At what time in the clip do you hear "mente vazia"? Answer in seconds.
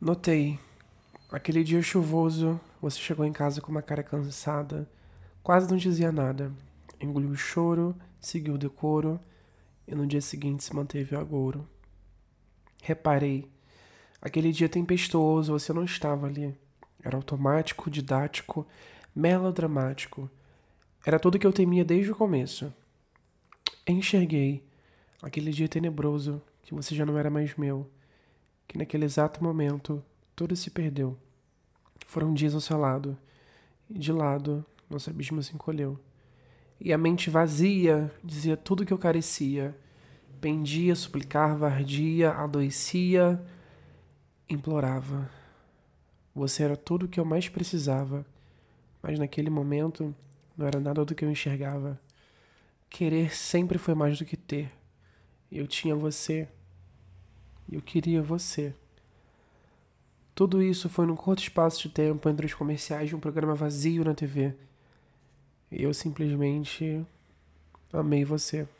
36.98-38.14